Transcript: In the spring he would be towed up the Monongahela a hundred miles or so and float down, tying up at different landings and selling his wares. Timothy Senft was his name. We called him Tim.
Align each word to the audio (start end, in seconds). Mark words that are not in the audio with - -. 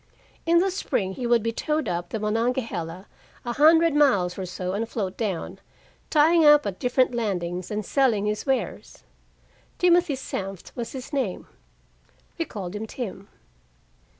In 0.47 0.57
the 0.57 0.71
spring 0.71 1.13
he 1.13 1.27
would 1.27 1.43
be 1.43 1.51
towed 1.51 1.87
up 1.87 2.09
the 2.09 2.19
Monongahela 2.19 3.05
a 3.45 3.53
hundred 3.53 3.93
miles 3.93 4.35
or 4.35 4.47
so 4.47 4.73
and 4.73 4.89
float 4.89 5.15
down, 5.15 5.59
tying 6.09 6.43
up 6.43 6.65
at 6.65 6.79
different 6.79 7.13
landings 7.13 7.69
and 7.69 7.85
selling 7.85 8.25
his 8.25 8.43
wares. 8.47 9.03
Timothy 9.77 10.15
Senft 10.15 10.75
was 10.75 10.93
his 10.93 11.13
name. 11.13 11.45
We 12.39 12.45
called 12.45 12.75
him 12.75 12.87
Tim. 12.87 13.27